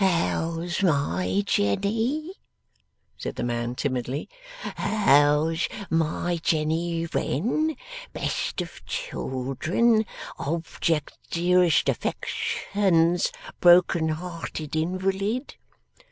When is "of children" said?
8.61-10.07